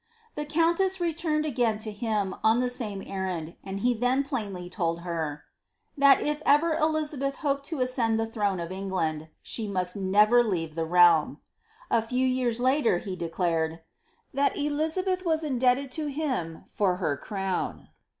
[0.01, 0.03] ^
[0.33, 5.01] The countess returned again to him on the same errand, and he then plainly told
[5.01, 5.43] her,
[5.97, 10.43] ^ that if ever Eliiabeth hoped to ascend the throne of England, she must never
[10.43, 11.39] leave the realm."
[11.91, 13.81] A few years later he declared ^
[14.33, 17.87] that Elizabeth was indebted to him for her crown.''